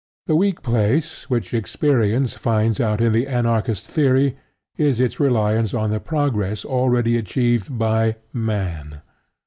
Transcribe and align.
The 0.25 0.35
weak 0.35 0.63
place 0.63 1.29
which 1.29 1.53
experience 1.53 2.33
finds 2.33 2.79
out 2.79 3.01
in 3.01 3.13
the 3.13 3.27
Anarchist 3.27 3.85
theory 3.85 4.35
is 4.75 4.99
its 4.99 5.19
reliance 5.19 5.75
on 5.75 5.91
the 5.91 5.99
progress 5.99 6.65
already 6.65 7.19
achieved 7.19 7.77
by 7.77 8.15
"Man." 8.33 9.03